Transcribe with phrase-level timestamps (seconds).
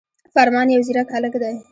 [0.33, 1.55] فرمان يو ځيرک هلک دی